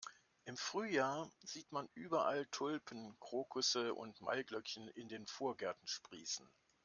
Im 0.45 0.57
Frühjahr 0.57 1.29
sieht 1.43 1.71
man 1.71 1.87
überall 1.93 2.47
Tulpen, 2.47 3.15
Krokusse 3.19 3.93
und 3.93 4.19
Maiglöckchen 4.21 4.87
in 4.87 5.07
den 5.09 5.27
Vorgärten 5.27 5.87
sprießen. 5.87 6.49